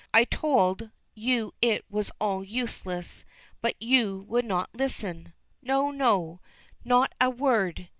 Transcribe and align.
I 0.15 0.23
told, 0.23 0.89
you 1.13 1.53
it 1.61 1.85
was 1.87 2.09
all 2.19 2.43
useless, 2.43 3.23
but 3.61 3.75
you 3.79 4.25
would 4.27 4.45
not 4.45 4.73
listen. 4.73 5.33
No, 5.61 5.91
no; 5.91 6.39
not 6.83 7.13
a 7.21 7.29
word!" 7.29 7.87